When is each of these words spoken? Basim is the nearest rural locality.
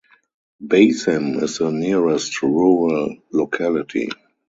Basim 0.59 1.39
is 1.43 1.59
the 1.59 1.69
nearest 1.71 2.41
rural 2.41 3.17
locality. 3.31 4.09